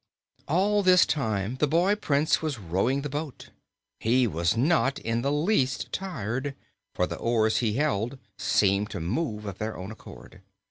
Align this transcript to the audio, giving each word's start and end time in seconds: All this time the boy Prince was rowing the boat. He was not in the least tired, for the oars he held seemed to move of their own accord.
All 0.47 0.81
this 0.81 1.05
time 1.05 1.57
the 1.57 1.67
boy 1.67 1.93
Prince 1.93 2.41
was 2.41 2.57
rowing 2.57 3.03
the 3.03 3.07
boat. 3.09 3.51
He 3.99 4.25
was 4.25 4.57
not 4.57 4.97
in 4.97 5.21
the 5.21 5.31
least 5.31 5.91
tired, 5.91 6.55
for 6.95 7.05
the 7.05 7.17
oars 7.17 7.57
he 7.57 7.73
held 7.73 8.17
seemed 8.35 8.89
to 8.89 8.99
move 8.99 9.45
of 9.45 9.59
their 9.59 9.77
own 9.77 9.91
accord. 9.91 10.41